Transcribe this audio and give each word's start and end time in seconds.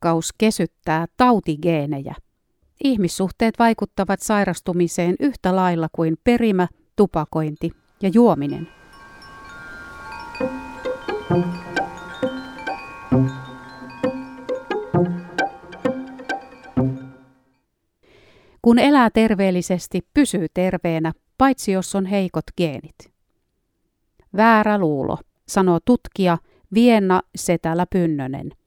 rakkaus 0.00 0.32
kesyttää 0.38 1.06
tautigeenejä. 1.16 2.14
Ihmissuhteet 2.84 3.54
vaikuttavat 3.58 4.20
sairastumiseen 4.22 5.14
yhtä 5.20 5.56
lailla 5.56 5.88
kuin 5.92 6.16
perimä, 6.24 6.68
tupakointi 6.96 7.70
ja 8.02 8.10
juominen. 8.14 8.68
Kun 18.62 18.78
elää 18.78 19.10
terveellisesti, 19.10 20.00
pysyy 20.14 20.46
terveenä, 20.54 21.12
paitsi 21.38 21.72
jos 21.72 21.94
on 21.94 22.06
heikot 22.06 22.44
geenit. 22.56 23.12
Väärä 24.36 24.78
luulo, 24.78 25.18
sanoo 25.48 25.78
tutkija 25.84 26.38
Vienna 26.74 27.20
Setälä 27.36 27.86
Pynnönen. 27.86 28.59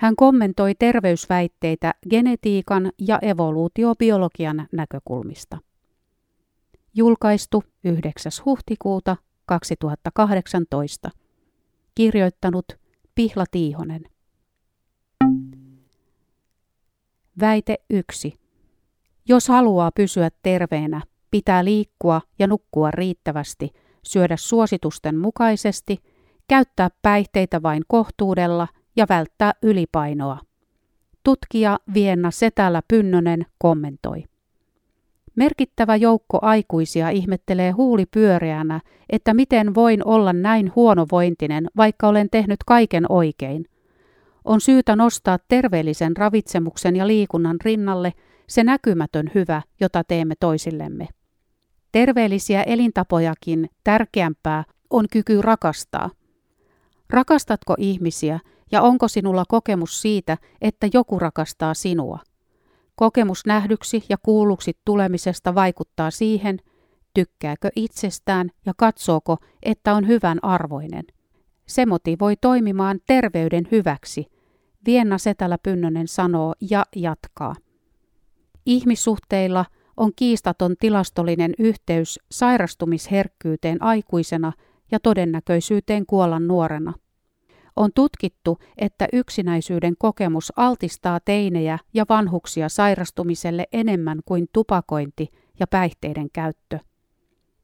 Hän 0.00 0.16
kommentoi 0.16 0.74
terveysväitteitä 0.74 1.94
genetiikan 2.10 2.92
ja 2.98 3.18
evoluutiobiologian 3.22 4.66
näkökulmista. 4.72 5.58
Julkaistu 6.94 7.64
9. 7.84 8.32
huhtikuuta 8.44 9.16
2018. 9.46 11.10
Kirjoittanut 11.94 12.64
Pihla 13.14 13.44
Tiihonen. 13.50 14.04
Väite 17.40 17.76
1. 17.90 18.40
Jos 19.28 19.48
haluaa 19.48 19.90
pysyä 19.94 20.28
terveenä, 20.42 21.02
pitää 21.30 21.64
liikkua 21.64 22.20
ja 22.38 22.46
nukkua 22.46 22.90
riittävästi, 22.90 23.70
syödä 24.02 24.36
suositusten 24.36 25.18
mukaisesti, 25.18 25.98
käyttää 26.48 26.88
päihteitä 27.02 27.62
vain 27.62 27.82
kohtuudella 27.88 28.68
ja 29.00 29.06
välttää 29.08 29.52
ylipainoa. 29.62 30.38
Tutkija 31.24 31.78
Vienna 31.94 32.30
Setälä 32.30 32.82
Pynnönen 32.88 33.46
kommentoi. 33.58 34.24
Merkittävä 35.36 35.96
joukko 35.96 36.38
aikuisia 36.42 37.10
ihmettelee 37.10 37.70
huuli 37.70 38.06
pyöreänä, 38.06 38.80
että 39.08 39.34
miten 39.34 39.74
voin 39.74 40.06
olla 40.06 40.32
näin 40.32 40.72
huonovointinen, 40.76 41.66
vaikka 41.76 42.08
olen 42.08 42.28
tehnyt 42.30 42.58
kaiken 42.66 43.12
oikein. 43.12 43.64
On 44.44 44.60
syytä 44.60 44.96
nostaa 44.96 45.38
terveellisen 45.48 46.16
ravitsemuksen 46.16 46.96
ja 46.96 47.06
liikunnan 47.06 47.56
rinnalle 47.64 48.12
se 48.46 48.64
näkymätön 48.64 49.30
hyvä, 49.34 49.62
jota 49.80 50.04
teemme 50.04 50.34
toisillemme. 50.40 51.08
Terveellisiä 51.92 52.62
elintapojakin 52.62 53.70
tärkeämpää 53.84 54.64
on 54.90 55.06
kyky 55.12 55.42
rakastaa. 55.42 56.10
Rakastatko 57.10 57.74
ihmisiä 57.78 58.40
ja 58.72 58.82
onko 58.82 59.08
sinulla 59.08 59.44
kokemus 59.48 60.02
siitä, 60.02 60.36
että 60.60 60.88
joku 60.92 61.18
rakastaa 61.18 61.74
sinua? 61.74 62.18
Kokemus 62.94 63.46
nähdyksi 63.46 64.04
ja 64.08 64.16
kuulluksi 64.22 64.72
tulemisesta 64.84 65.54
vaikuttaa 65.54 66.10
siihen, 66.10 66.58
tykkääkö 67.14 67.68
itsestään 67.76 68.50
ja 68.66 68.72
katsooko, 68.76 69.36
että 69.62 69.94
on 69.94 70.06
hyvän 70.06 70.38
arvoinen. 70.42 71.04
Se 71.66 71.86
motivoi 71.86 72.36
toimimaan 72.36 72.98
terveyden 73.06 73.68
hyväksi, 73.70 74.26
Vienna 74.86 75.18
Setälä 75.18 75.58
Pynnönen 75.62 76.08
sanoo 76.08 76.54
ja 76.70 76.86
jatkaa. 76.96 77.54
Ihmissuhteilla 78.66 79.64
on 79.96 80.12
kiistaton 80.16 80.74
tilastollinen 80.80 81.54
yhteys 81.58 82.20
sairastumisherkkyyteen 82.30 83.82
aikuisena 83.82 84.52
ja 84.92 85.00
todennäköisyyteen 85.00 86.06
kuolla 86.06 86.40
nuorena. 86.40 86.92
On 87.76 87.90
tutkittu, 87.94 88.58
että 88.76 89.08
yksinäisyyden 89.12 89.94
kokemus 89.98 90.52
altistaa 90.56 91.20
teinejä 91.24 91.78
ja 91.94 92.04
vanhuksia 92.08 92.68
sairastumiselle 92.68 93.66
enemmän 93.72 94.20
kuin 94.24 94.48
tupakointi 94.52 95.28
ja 95.60 95.66
päihteiden 95.66 96.30
käyttö. 96.32 96.78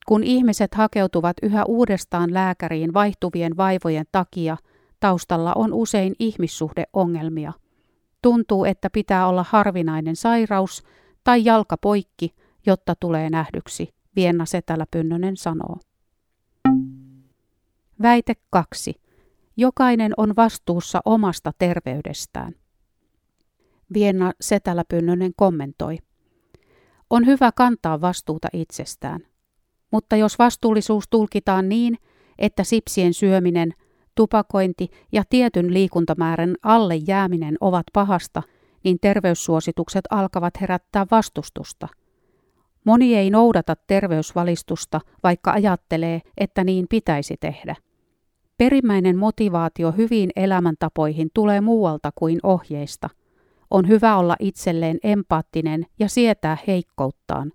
Kun 0.06 0.25
ihmiset 0.25 0.75
hakeutuvat 0.75 1.37
yhä 1.43 1.65
uudestaan 1.65 2.34
lääkäriin 2.34 2.95
vaihtuvien 2.95 3.56
vaivojen 3.56 4.06
takia, 4.12 4.56
taustalla 5.00 5.53
on 5.55 5.72
usein 5.72 6.15
ihmissuhdeongelmia. 6.19 7.53
Tuntuu, 8.22 8.65
että 8.65 8.91
pitää 8.91 9.28
olla 9.28 9.45
harvinainen 9.49 10.16
sairaus 10.16 10.83
tai 11.25 11.45
jalka 11.45 11.77
poikki, 11.77 12.34
jotta 12.66 12.95
tulee 13.00 13.31
nähdyksi, 13.31 13.95
Vienna 14.16 14.47
Setälä 14.47 14.87
Pynnönen 14.91 15.37
sanoo. 15.37 15.77
Väite 18.03 18.34
2. 18.50 19.06
Jokainen 19.56 20.12
on 20.17 20.37
vastuussa 20.37 21.00
omasta 21.05 21.53
terveydestään. 21.59 22.55
Vienna 23.94 24.33
Setälä 24.41 24.84
Pynnönen 24.89 25.33
kommentoi. 25.37 25.99
On 27.11 27.27
hyvä 27.27 27.53
kantaa 27.53 28.00
vastuuta 28.00 28.49
itsestään. 28.53 29.21
Mutta 29.91 30.16
jos 30.16 30.39
vastuullisuus 30.39 31.05
tulkitaan 31.11 31.69
niin, 31.69 31.99
että 32.39 32.65
sipsien 32.65 33.15
syöminen, 33.15 33.75
tupakointi 34.15 34.89
ja 35.12 35.22
tietyn 35.31 35.75
liikuntamäärän 35.75 36.55
alle 36.62 36.97
jääminen 36.97 37.56
ovat 37.61 37.87
pahasta, 37.93 38.43
niin 38.84 38.99
terveyssuositukset 39.00 40.05
alkavat 40.11 40.61
herättää 40.61 41.06
vastustusta. 41.11 41.89
Moni 42.84 43.15
ei 43.16 43.31
noudata 43.31 43.77
terveysvalistusta, 43.87 45.00
vaikka 45.22 45.50
ajattelee, 45.53 46.21
että 46.39 46.65
niin 46.65 46.87
pitäisi 46.91 47.37
tehdä. 47.41 47.77
Perimmäinen 48.59 49.19
motivaatio 49.19 49.93
hyviin 49.93 50.31
elämäntapoihin 50.37 51.28
tulee 51.34 51.61
muualta 51.61 52.11
kuin 52.15 52.39
ohjeista. 52.43 53.11
On 53.71 53.89
hyvä 53.89 54.17
olla 54.17 54.37
itselleen 54.41 54.99
empaattinen 55.03 55.87
ja 55.99 56.09
sietää 56.09 56.56
heikkouttaan. 56.66 57.53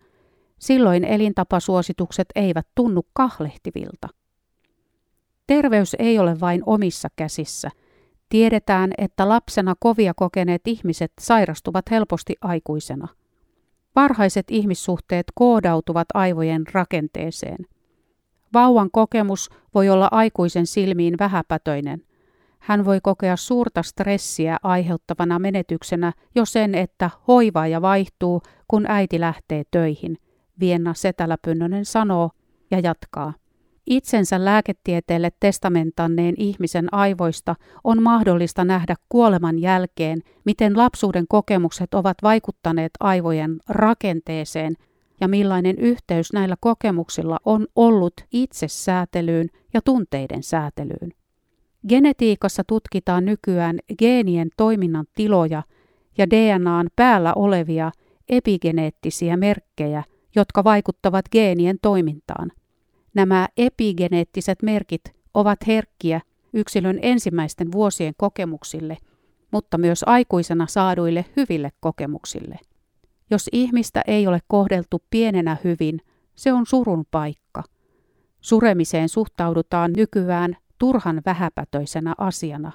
Silloin 0.59 1.03
elintapasuositukset 1.03 2.27
eivät 2.35 2.67
tunnu 2.75 3.01
kahlehtivilta. 3.13 4.07
Terveys 5.47 5.95
ei 5.99 6.19
ole 6.19 6.39
vain 6.39 6.63
omissa 6.65 7.07
käsissä. 7.15 7.69
Tiedetään, 8.29 8.91
että 8.97 9.29
lapsena 9.29 9.73
kovia 9.79 10.13
kokeneet 10.15 10.61
ihmiset 10.67 11.11
sairastuvat 11.21 11.91
helposti 11.91 12.35
aikuisena. 12.41 13.07
Varhaiset 13.95 14.45
ihmissuhteet 14.51 15.25
koodautuvat 15.35 16.07
aivojen 16.13 16.63
rakenteeseen. 16.73 17.65
Vauvan 18.53 18.91
kokemus 18.91 19.49
voi 19.73 19.89
olla 19.89 20.07
aikuisen 20.11 20.67
silmiin 20.67 21.15
vähäpätöinen. 21.19 22.01
Hän 22.59 22.85
voi 22.85 22.99
kokea 23.03 23.35
suurta 23.35 23.83
stressiä 23.83 24.57
aiheuttavana 24.63 25.39
menetyksenä 25.39 26.13
jo 26.35 26.45
sen, 26.45 26.75
että 26.75 27.09
hoivaaja 27.27 27.81
vaihtuu, 27.81 28.41
kun 28.67 28.85
äiti 28.87 29.19
lähtee 29.19 29.63
töihin. 29.71 30.17
Vienna 30.59 30.93
Setäläpynnönen 30.93 31.85
sanoo 31.85 32.29
ja 32.71 32.79
jatkaa. 32.79 33.33
Itsensä 33.85 34.45
lääketieteelle 34.45 35.31
testamentanneen 35.39 36.35
ihmisen 36.37 36.93
aivoista 36.93 37.55
on 37.83 38.03
mahdollista 38.03 38.65
nähdä 38.65 38.95
kuoleman 39.09 39.59
jälkeen, 39.59 40.21
miten 40.45 40.77
lapsuuden 40.77 41.25
kokemukset 41.29 41.93
ovat 41.93 42.17
vaikuttaneet 42.23 42.91
aivojen 42.99 43.57
rakenteeseen 43.69 44.75
ja 45.21 45.27
millainen 45.27 45.77
yhteys 45.79 46.33
näillä 46.33 46.55
kokemuksilla 46.59 47.37
on 47.45 47.67
ollut 47.75 48.13
itsesäätelyyn 48.31 49.49
ja 49.73 49.81
tunteiden 49.81 50.43
säätelyyn. 50.43 51.11
Genetiikassa 51.87 52.63
tutkitaan 52.67 53.25
nykyään 53.25 53.79
geenien 53.99 54.49
toiminnan 54.57 55.05
tiloja 55.15 55.63
ja 56.17 56.29
DNAn 56.29 56.87
päällä 56.95 57.33
olevia 57.33 57.91
epigeneettisiä 58.29 59.37
merkkejä, 59.37 60.03
jotka 60.35 60.63
vaikuttavat 60.63 61.25
geenien 61.31 61.77
toimintaan. 61.81 62.51
Nämä 63.13 63.47
epigeneettiset 63.57 64.61
merkit 64.63 65.01
ovat 65.33 65.67
herkkiä 65.67 66.21
yksilön 66.53 66.99
ensimmäisten 67.01 67.71
vuosien 67.71 68.13
kokemuksille, 68.17 68.97
mutta 69.51 69.77
myös 69.77 70.03
aikuisena 70.07 70.67
saaduille 70.67 71.25
hyville 71.37 71.71
kokemuksille. 71.79 72.59
Jos 73.31 73.49
ihmistä 73.51 74.01
ei 74.07 74.27
ole 74.27 74.39
kohdeltu 74.47 75.03
pienenä 75.09 75.57
hyvin, 75.63 76.01
se 76.35 76.53
on 76.53 76.65
surun 76.65 77.05
paikka. 77.11 77.63
Suremiseen 78.41 79.09
suhtaudutaan 79.09 79.93
nykyään 79.93 80.57
turhan 80.77 81.21
vähäpätöisenä 81.25 82.15
asiana. 82.17 82.71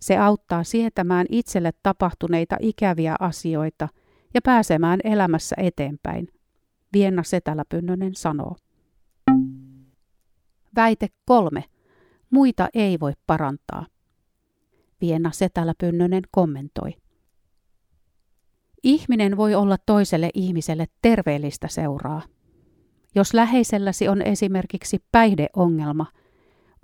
Se 0.00 0.18
auttaa 0.18 0.64
sietämään 0.64 1.26
itselle 1.30 1.72
tapahtuneita 1.82 2.56
ikäviä 2.60 3.16
asioita 3.20 3.88
ja 4.34 4.40
pääsemään 4.42 5.00
elämässä 5.04 5.56
eteenpäin, 5.58 6.28
Vienna 6.92 7.22
Setäläpynnönen 7.22 8.14
sanoo. 8.14 8.56
Väite 10.76 11.08
kolme. 11.24 11.64
Muita 12.30 12.68
ei 12.74 13.00
voi 13.00 13.12
parantaa. 13.26 13.86
Vienna 15.00 15.30
Setäläpynnönen 15.30 16.22
kommentoi. 16.30 17.03
Ihminen 18.84 19.36
voi 19.36 19.54
olla 19.54 19.76
toiselle 19.86 20.30
ihmiselle 20.34 20.86
terveellistä 21.02 21.68
seuraa. 21.68 22.22
Jos 23.14 23.34
läheiselläsi 23.34 24.08
on 24.08 24.22
esimerkiksi 24.22 25.04
päihdeongelma, 25.12 26.06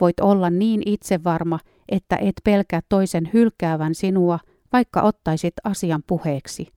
voit 0.00 0.20
olla 0.20 0.50
niin 0.50 0.82
itsevarma, 0.86 1.58
että 1.88 2.16
et 2.16 2.34
pelkää 2.44 2.80
toisen 2.88 3.30
hylkäävän 3.32 3.94
sinua, 3.94 4.38
vaikka 4.72 5.02
ottaisit 5.02 5.54
asian 5.64 6.02
puheeksi. 6.06 6.68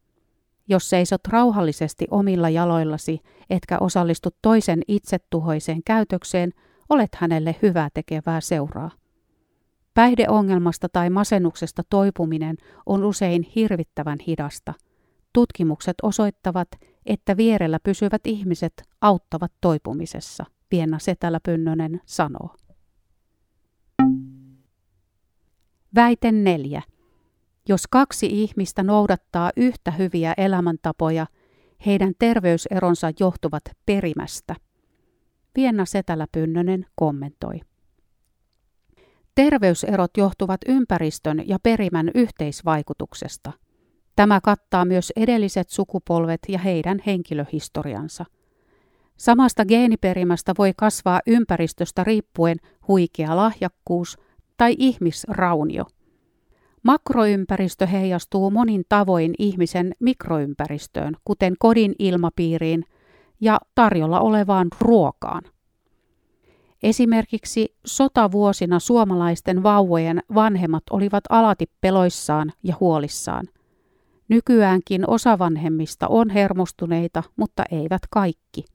Jos 0.68 0.90
seisot 0.90 1.28
rauhallisesti 1.28 2.08
omilla 2.12 2.50
jaloillasi, 2.50 3.20
etkä 3.50 3.78
osallistu 3.80 4.30
toisen 4.42 4.82
itsetuhoiseen 4.88 5.82
käytökseen, 5.86 6.52
olet 6.90 7.16
hänelle 7.16 7.56
hyvää 7.62 7.90
tekevää 7.94 8.42
seuraa. 8.42 8.92
Päihdeongelmasta 9.94 10.90
tai 10.90 11.10
masennuksesta 11.10 11.84
toipuminen 11.90 12.58
on 12.86 13.04
usein 13.04 13.44
hirvittävän 13.56 14.18
hidasta. 14.28 14.74
Tutkimukset 15.34 15.96
osoittavat, 16.04 16.68
että 17.06 17.38
vierellä 17.38 17.80
pysyvät 17.84 18.28
ihmiset 18.28 18.74
auttavat 19.02 19.52
toipumisessa, 19.62 20.46
Vienna 20.72 21.00
Setälä 21.00 21.40
Pynnönen 21.44 22.02
sanoo. 22.06 22.56
Väite 25.96 26.32
4. 26.32 26.82
Jos 27.70 27.88
kaksi 27.88 28.26
ihmistä 28.26 28.84
noudattaa 28.84 29.52
yhtä 29.58 29.92
hyviä 29.92 30.34
elämäntapoja, 30.38 31.28
heidän 31.86 32.14
terveyseronsa 32.20 33.12
johtuvat 33.20 33.64
perimästä. 33.86 34.56
Vienna 35.56 35.86
Setälä 35.86 36.28
Pynnönen 36.32 36.86
kommentoi. 36.96 37.60
Terveyserot 39.36 40.12
johtuvat 40.18 40.62
ympäristön 40.68 41.48
ja 41.48 41.58
perimän 41.64 42.12
yhteisvaikutuksesta. 42.16 43.52
Tämä 44.16 44.42
kattaa 44.42 44.86
myös 44.86 45.14
edelliset 45.16 45.70
sukupolvet 45.70 46.40
ja 46.48 46.60
heidän 46.60 47.00
henkilöhistoriansa. 47.06 48.26
Samasta 49.18 49.66
geeniperimästä 49.66 50.54
voi 50.58 50.74
kasvaa 50.78 51.22
ympäristöstä 51.28 52.04
riippuen 52.04 52.58
huikea 52.88 53.36
lahjakkuus 53.36 54.18
tai 54.58 54.76
ihmisraunio. 54.78 55.86
Makroympäristö 56.84 57.86
heijastuu 57.86 58.52
monin 58.52 58.84
tavoin 58.90 59.34
ihmisen 59.40 59.94
mikroympäristöön, 60.00 61.14
kuten 61.26 61.56
kodin 61.60 61.96
ilmapiiriin 62.00 62.84
ja 63.42 63.60
tarjolla 63.76 64.20
olevaan 64.20 64.68
ruokaan. 64.80 65.44
Esimerkiksi 66.84 67.76
sotavuosina 67.86 68.80
suomalaisten 68.80 69.64
vauvojen 69.64 70.24
vanhemmat 70.36 70.84
olivat 70.90 71.24
alati 71.30 71.66
peloissaan 71.82 72.54
ja 72.64 72.76
huolissaan. 72.80 73.46
Nykyäänkin 74.28 75.10
osa 75.10 75.40
vanhemmista 75.40 76.08
on 76.08 76.30
hermostuneita, 76.30 77.24
mutta 77.36 77.64
eivät 77.72 78.02
kaikki. 78.10 78.66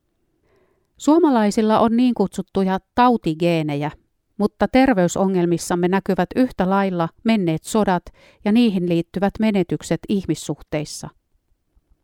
Suomalaisilla 0.97 1.79
on 1.79 1.97
niin 1.97 2.15
kutsuttuja 2.15 2.79
tautigeenejä, 2.95 3.91
mutta 4.39 4.69
terveysongelmissamme 4.69 5.89
näkyvät 5.89 6.29
yhtä 6.37 6.71
lailla 6.71 7.09
menneet 7.25 7.65
sodat 7.65 8.03
ja 8.45 8.53
niihin 8.53 8.89
liittyvät 8.89 9.33
menetykset 9.41 10.01
ihmissuhteissa. 10.09 11.09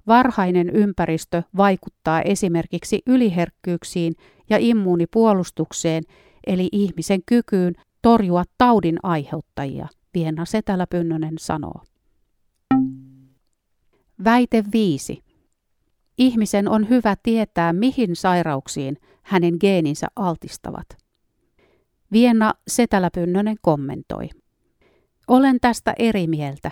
Varhainen 0.06 0.70
ympäristö 0.70 1.42
vaikuttaa 1.56 2.22
esimerkiksi 2.22 3.02
yliherkkyyksiin 3.06 4.14
ja 4.50 4.56
immuunipuolustukseen, 4.60 6.02
eli 6.46 6.68
ihmisen 6.72 7.20
kykyyn 7.26 7.74
torjua 8.02 8.44
taudin 8.58 8.98
aiheuttajia, 9.02 9.88
Vienna 10.14 10.44
Setälä 10.44 10.86
Pynnönen 10.86 11.34
sanoo. 11.38 11.80
Väite 14.24 14.64
5. 14.72 15.24
Ihmisen 16.18 16.68
on 16.68 16.88
hyvä 16.88 17.16
tietää, 17.22 17.72
mihin 17.72 18.16
sairauksiin 18.16 18.96
hänen 19.22 19.56
geeninsä 19.60 20.06
altistavat. 20.16 20.86
Vienna 22.12 22.54
Setälä 22.68 23.10
Pynnönen 23.14 23.56
kommentoi. 23.62 24.28
Olen 25.28 25.60
tästä 25.60 25.94
eri 25.98 26.26
mieltä. 26.26 26.70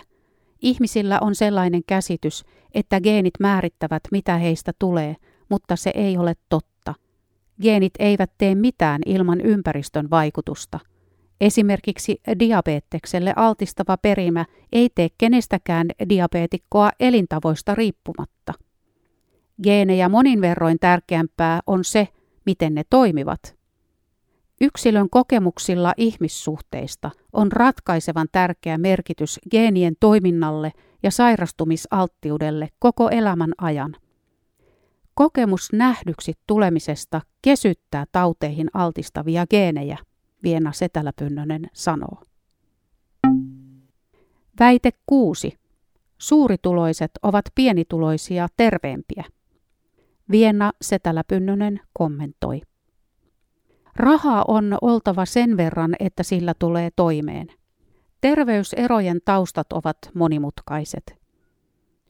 Ihmisillä 0.61 1.19
on 1.21 1.35
sellainen 1.35 1.81
käsitys, 1.87 2.43
että 2.73 3.01
geenit 3.01 3.33
määrittävät, 3.39 4.03
mitä 4.11 4.37
heistä 4.37 4.71
tulee, 4.79 5.15
mutta 5.49 5.75
se 5.75 5.91
ei 5.95 6.17
ole 6.17 6.33
totta. 6.49 6.93
Geenit 7.61 7.93
eivät 7.99 8.31
tee 8.37 8.55
mitään 8.55 9.01
ilman 9.05 9.41
ympäristön 9.41 10.09
vaikutusta. 10.09 10.79
Esimerkiksi 11.43 12.21
diabetekselle 12.39 13.33
altistava 13.35 13.97
perimä 13.97 14.45
ei 14.71 14.89
tee 14.95 15.07
kenestäkään 15.17 15.87
diabeetikkoa 16.09 16.91
elintavoista 16.99 17.75
riippumatta. 17.75 18.53
Geenejä 19.63 20.09
monin 20.09 20.41
verroin 20.41 20.79
tärkeämpää 20.79 21.59
on 21.67 21.83
se, 21.83 22.07
miten 22.45 22.75
ne 22.75 22.83
toimivat. 22.89 23.55
Yksilön 24.61 25.09
kokemuksilla 25.09 25.93
ihmissuhteista 25.97 27.11
on 27.33 27.51
ratkaisevan 27.51 28.27
tärkeä 28.31 28.77
merkitys 28.77 29.39
geenien 29.51 29.95
toiminnalle 29.99 30.71
ja 31.03 31.11
sairastumisalttiudelle 31.11 32.69
koko 32.79 33.09
elämän 33.09 33.51
ajan. 33.57 33.95
Kokemus 35.13 35.69
nähdyksi 35.73 36.33
tulemisesta 36.47 37.21
kesyttää 37.41 38.05
tauteihin 38.11 38.67
altistavia 38.73 39.47
geenejä, 39.47 39.97
Viena 40.43 40.71
Setäläpynnönen 40.71 41.69
sanoo. 41.73 42.23
Väite 44.59 44.91
6. 45.05 45.59
Suurituloiset 46.17 47.11
ovat 47.23 47.45
pienituloisia 47.55 48.47
terveempiä. 48.57 49.23
Vienna 50.31 50.71
Setäläpynnönen 50.81 51.79
kommentoi. 51.93 52.61
Rahaa 53.95 54.45
on 54.47 54.77
oltava 54.81 55.25
sen 55.25 55.57
verran, 55.57 55.95
että 55.99 56.23
sillä 56.23 56.53
tulee 56.59 56.89
toimeen. 56.95 57.47
Terveyserojen 58.21 59.19
taustat 59.25 59.73
ovat 59.73 59.97
monimutkaiset. 60.13 61.22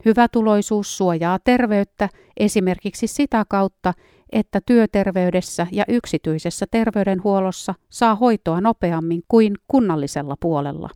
Hyvätuloisuus 0.04 0.96
suojaa 0.96 1.38
terveyttä 1.38 2.08
esimerkiksi 2.36 3.06
sitä 3.06 3.44
kautta, 3.48 3.94
että 4.32 4.60
työterveydessä 4.66 5.66
ja 5.72 5.84
yksityisessä 5.88 6.66
terveydenhuollossa 6.70 7.74
saa 7.90 8.14
hoitoa 8.14 8.60
nopeammin 8.60 9.22
kuin 9.28 9.54
kunnallisella 9.68 10.36
puolella. 10.40 10.90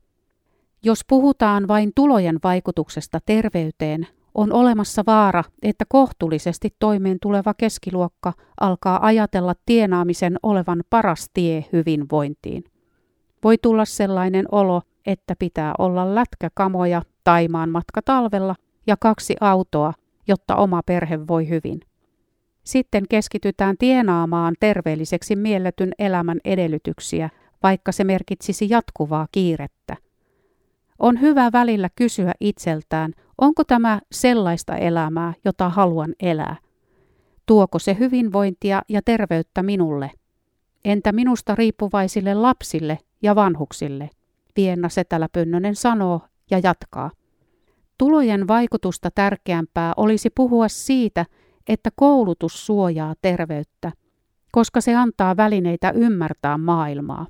Jos 0.83 1.01
puhutaan 1.09 1.69
vain 1.69 1.93
tulojen 1.95 2.39
vaikutuksesta 2.45 3.19
terveyteen, 3.27 4.07
on 4.35 4.53
olemassa 4.53 5.03
vaara, 5.07 5.45
että 5.63 5.85
kohtuullisesti 5.89 6.75
toimeen 6.79 7.19
tuleva 7.23 7.55
keskiluokka 7.55 8.33
alkaa 8.61 9.07
ajatella 9.07 9.55
tienaamisen 9.67 10.37
olevan 10.43 10.83
paras 10.91 11.31
tie 11.35 11.65
hyvinvointiin. 11.73 12.65
Voi 13.45 13.59
tulla 13.59 13.85
sellainen 13.85 14.47
olo, 14.53 14.83
että 15.07 15.35
pitää 15.39 15.75
olla 15.79 16.15
lätkäkamoja 16.15 17.03
Taimaan 17.25 17.71
matka 17.71 18.03
talvella 18.03 18.55
ja 18.89 18.97
kaksi 19.01 19.37
autoa, 19.41 19.93
jotta 20.29 20.57
oma 20.57 20.83
perhe 20.87 21.27
voi 21.29 21.49
hyvin. 21.49 21.81
Sitten 22.65 23.05
keskitytään 23.11 23.77
tienaamaan 23.79 24.55
terveelliseksi 24.61 25.37
mielletyn 25.37 25.93
elämän 25.99 26.39
edellytyksiä, 26.45 27.31
vaikka 27.63 27.93
se 27.93 28.05
merkitsisi 28.05 28.67
jatkuvaa 28.71 29.27
kiirettä. 29.33 29.97
On 30.99 31.21
hyvä 31.21 31.51
välillä 31.53 31.89
kysyä 31.97 32.33
itseltään, 32.41 33.13
onko 33.39 33.65
tämä 33.65 34.01
sellaista 34.13 34.77
elämää, 34.77 35.35
jota 35.45 35.69
haluan 35.69 36.15
elää? 36.21 36.57
Tuoko 37.47 37.79
se 37.79 37.97
hyvinvointia 37.99 38.83
ja 38.89 39.01
terveyttä 39.05 39.63
minulle? 39.63 40.11
Entä 40.85 41.13
minusta 41.13 41.55
riippuvaisille 41.55 42.35
lapsille 42.35 42.99
ja 43.23 43.35
vanhuksille? 43.35 44.11
Vienna 44.57 44.89
Setälä 44.89 45.29
Pönnönen 45.33 45.77
sanoo 45.77 46.21
ja 46.51 46.61
jatkaa. 46.63 47.11
Tulojen 47.99 48.49
vaikutusta 48.49 49.11
tärkeämpää 49.15 49.93
olisi 49.97 50.31
puhua 50.31 50.69
siitä, 50.69 51.27
että 51.69 51.91
koulutus 51.97 52.67
suojaa 52.67 53.15
terveyttä, 53.23 53.93
koska 54.53 54.81
se 54.81 54.95
antaa 54.95 55.37
välineitä 55.37 55.91
ymmärtää 55.91 56.59
maailmaa. 56.59 57.27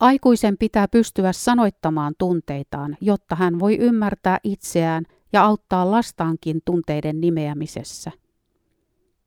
Aikuisen 0.00 0.56
pitää 0.58 0.88
pystyä 0.88 1.32
sanoittamaan 1.32 2.14
tunteitaan, 2.18 2.96
jotta 3.00 3.34
hän 3.34 3.58
voi 3.58 3.76
ymmärtää 3.76 4.38
itseään 4.44 5.04
ja 5.32 5.44
auttaa 5.44 5.90
lastaankin 5.90 6.60
tunteiden 6.64 7.20
nimeämisessä. 7.20 8.10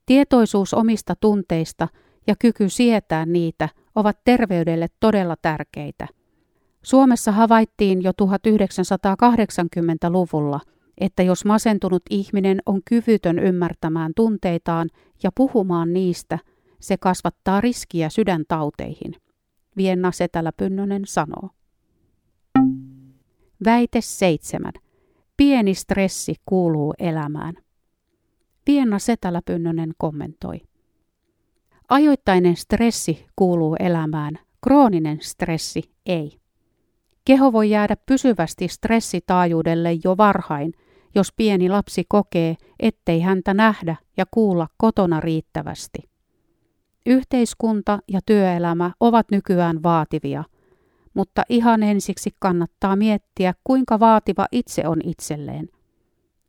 Tietoisuus 0.06 0.74
omista 0.74 1.14
tunteista 1.20 1.88
ja 2.26 2.34
kyky 2.38 2.68
sietää 2.68 3.26
niitä 3.26 3.68
ovat 3.94 4.18
terveydelle 4.24 4.86
todella 5.00 5.36
tärkeitä. 5.42 6.08
Suomessa 6.84 7.32
havaittiin 7.32 8.02
jo 8.02 8.10
1980-luvulla, 8.10 10.60
että 10.98 11.22
jos 11.22 11.44
masentunut 11.44 12.02
ihminen 12.10 12.58
on 12.66 12.80
kyvytön 12.84 13.38
ymmärtämään 13.38 14.12
tunteitaan 14.16 14.88
ja 15.22 15.30
puhumaan 15.34 15.92
niistä, 15.92 16.38
se 16.80 16.96
kasvattaa 16.96 17.60
riskiä 17.60 18.08
sydäntauteihin. 18.08 19.14
Vienna 19.76 20.12
Setälä 20.12 20.52
Pynnönen 20.56 21.02
sanoo. 21.06 21.50
Väite 23.64 24.00
7. 24.00 24.72
Pieni 25.36 25.74
stressi 25.74 26.34
kuuluu 26.46 26.94
elämään. 26.98 27.54
Vienna 28.66 28.98
Setälä 28.98 29.40
Pynnönen 29.44 29.92
kommentoi. 29.98 30.60
Ajoittainen 31.88 32.56
stressi 32.56 33.26
kuuluu 33.36 33.76
elämään, 33.78 34.38
krooninen 34.64 35.18
stressi 35.20 35.82
ei. 36.06 36.43
Keho 37.24 37.52
voi 37.52 37.70
jäädä 37.70 37.96
pysyvästi 38.06 38.68
stressitaajuudelle 38.68 39.92
jo 40.04 40.16
varhain, 40.16 40.72
jos 41.14 41.32
pieni 41.36 41.68
lapsi 41.68 42.04
kokee, 42.08 42.56
ettei 42.80 43.20
häntä 43.20 43.54
nähdä 43.54 43.96
ja 44.16 44.24
kuulla 44.30 44.68
kotona 44.76 45.20
riittävästi. 45.20 45.98
Yhteiskunta 47.06 47.98
ja 48.08 48.20
työelämä 48.26 48.90
ovat 49.00 49.26
nykyään 49.30 49.82
vaativia, 49.82 50.44
mutta 51.14 51.42
ihan 51.48 51.82
ensiksi 51.82 52.30
kannattaa 52.40 52.96
miettiä, 52.96 53.54
kuinka 53.64 54.00
vaativa 54.00 54.46
itse 54.52 54.88
on 54.88 54.98
itselleen. 55.04 55.68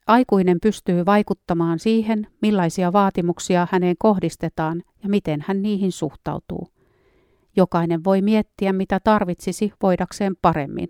Aikuinen 0.08 0.58
pystyy 0.62 1.06
vaikuttamaan 1.06 1.80
siihen, 1.80 2.28
millaisia 2.42 2.94
vaatimuksia 2.94 3.68
häneen 3.72 3.96
kohdistetaan 4.00 4.84
ja 5.04 5.10
miten 5.10 5.46
hän 5.48 5.62
niihin 5.62 5.92
suhtautuu. 5.92 6.75
Jokainen 7.56 8.04
voi 8.04 8.22
miettiä, 8.22 8.74
mitä 8.74 9.00
tarvitsisi 9.00 9.74
voidakseen 9.82 10.36
paremmin. 10.42 10.90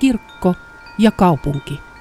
Kirkko 0.00 0.54
ja 0.98 1.10
kaupunki. 1.10 1.93